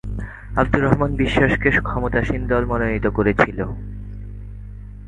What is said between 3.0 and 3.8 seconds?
করেছিল।